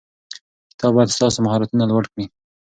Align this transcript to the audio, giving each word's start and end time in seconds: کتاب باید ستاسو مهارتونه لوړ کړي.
کتاب 0.71 0.91
باید 0.95 1.15
ستاسو 1.17 1.39
مهارتونه 1.45 1.83
لوړ 1.91 2.03
کړي. 2.13 2.25